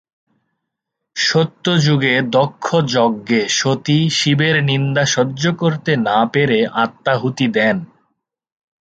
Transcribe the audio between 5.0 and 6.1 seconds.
সহ্য করতে